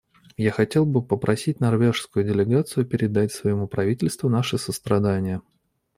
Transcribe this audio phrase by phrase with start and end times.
[0.37, 5.43] Я хотел бы попросить норвежскую делегацию передать своему правительству наши сострадания.